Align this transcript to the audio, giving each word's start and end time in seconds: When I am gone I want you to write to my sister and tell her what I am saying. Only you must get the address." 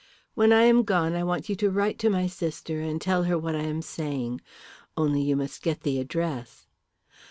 When 0.33 0.51
I 0.51 0.63
am 0.63 0.81
gone 0.81 1.13
I 1.13 1.23
want 1.23 1.47
you 1.47 1.55
to 1.57 1.69
write 1.69 1.99
to 1.99 2.09
my 2.09 2.25
sister 2.25 2.81
and 2.81 2.99
tell 2.99 3.25
her 3.25 3.37
what 3.37 3.53
I 3.55 3.61
am 3.61 3.83
saying. 3.83 4.41
Only 4.97 5.21
you 5.21 5.35
must 5.35 5.61
get 5.61 5.81
the 5.81 5.99
address." 5.99 6.65